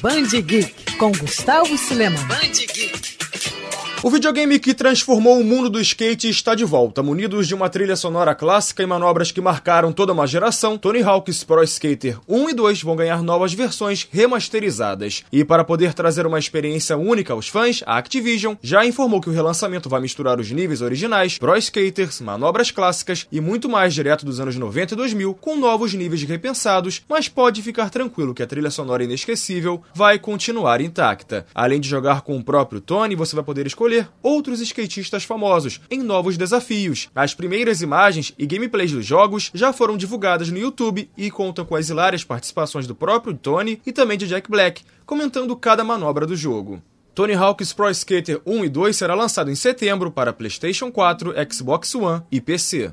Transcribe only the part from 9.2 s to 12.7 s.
que marcaram toda uma geração, Tony Hawk's Pro Skater 1 e